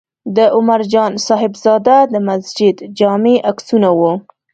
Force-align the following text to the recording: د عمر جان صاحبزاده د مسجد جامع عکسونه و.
د 0.35 0.37
عمر 0.55 0.81
جان 0.91 1.11
صاحبزاده 1.27 1.97
د 2.13 2.15
مسجد 2.27 2.75
جامع 2.99 3.35
عکسونه 3.49 3.89
و. 3.99 4.01